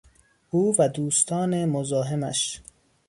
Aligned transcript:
او 0.49 0.75
و 0.79 0.89
دوستان 0.89 1.65
مزاحمش 1.65 2.61